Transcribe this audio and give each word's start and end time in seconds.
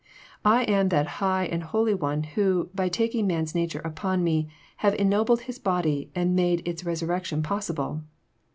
I 0.45 0.63
am 0.63 0.89
that 0.89 1.05
high 1.21 1.45
and 1.45 1.61
holy 1.61 1.93
One 1.93 2.23
who, 2.23 2.71
by 2.73 2.89
taking 2.89 3.27
man's 3.27 3.53
nature 3.53 3.81
upon 3.81 4.23
Me, 4.23 4.49
have 4.77 4.95
ennobled 4.95 5.41
his 5.41 5.59
body, 5.59 6.09
and 6.15 6.35
made 6.35 6.67
its 6.67 6.83
resurrection 6.83 7.43
possible. 7.43 8.01